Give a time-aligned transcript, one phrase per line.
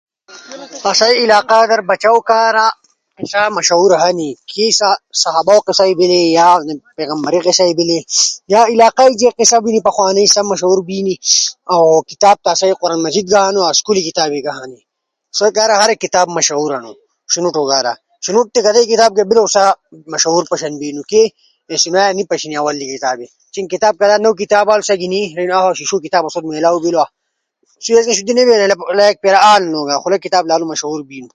[0.91, 2.67] آسئی علاقہ در بچو کارا
[3.17, 4.29] قصہ مشہور ہنی،
[5.23, 6.47] صحابہ او قصہ بینی یا
[6.97, 7.97] پیغمبرے قصہ بینی
[8.53, 11.15] یا علاقہ ئی سا قصہ بینی پخوانئی سا مشہور بینی۔
[12.11, 14.89] کتاب تا آسوئی قران مجید خوش ہنو، اؤ ہورے کتابے ہم ہنی۔ آسو
[15.39, 16.91] شنوٹی کارا ہر ایک کتاب مشہور ہنو۔
[17.33, 19.71] شنوٹے سا کارے کتاب بیلو رزونو کارا
[20.13, 21.21] مشہور پشن بینو۔ کے!
[21.73, 21.89] شیشو
[26.05, 27.05] کتاب آسو میلاؤ بینو۔
[30.01, 31.29] خو لا کتاب لالو مشہور بینو۔